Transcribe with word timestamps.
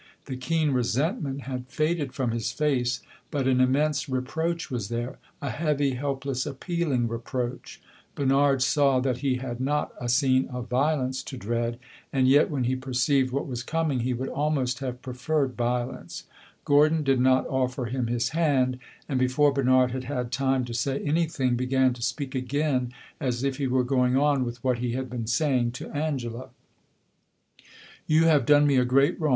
The 0.25 0.35
keen 0.35 0.71
resentment 0.71 1.41
had 1.41 1.67
faded 1.67 2.11
from 2.11 2.31
his 2.31 2.51
face, 2.51 3.03
but 3.29 3.47
an 3.47 3.61
immense 3.61 4.09
reproach 4.09 4.71
was 4.71 4.89
there 4.89 5.19
a 5.43 5.51
heavy, 5.51 5.91
helpless, 5.91 6.47
appealing 6.47 7.07
reproach. 7.07 7.79
Bernard 8.15 8.63
saw 8.63 8.99
that 8.99 9.19
he 9.19 9.35
had 9.35 9.59
not 9.59 9.93
a 10.01 10.09
scene 10.09 10.47
of 10.47 10.67
violence 10.67 11.21
to 11.21 11.37
dread 11.37 11.77
and 12.11 12.27
yet, 12.27 12.49
when 12.49 12.63
he 12.63 12.75
perceived 12.75 13.31
what 13.31 13.45
was 13.45 13.61
coming, 13.61 13.99
he 13.99 14.11
would 14.15 14.29
almost 14.29 14.79
have 14.79 15.03
preferred 15.03 15.55
violence. 15.55 16.23
Gordon 16.65 17.03
did 17.03 17.19
not 17.19 17.45
offer 17.45 17.85
him 17.85 18.07
his 18.07 18.29
hand, 18.29 18.79
and 19.07 19.19
before 19.19 19.53
Bernard 19.53 19.91
had 19.91 20.05
had 20.05 20.31
time 20.31 20.65
to 20.65 20.73
say 20.73 20.97
anything, 21.03 21.55
began 21.55 21.93
to 21.93 22.01
speak 22.01 22.33
again, 22.33 22.91
as 23.19 23.43
if 23.43 23.57
he 23.57 23.67
were 23.67 23.83
going 23.83 24.17
on 24.17 24.43
with 24.45 24.63
what 24.63 24.79
he 24.79 24.93
had 24.93 25.11
been 25.11 25.27
saying 25.27 25.73
to 25.73 25.91
Angela. 25.91 26.49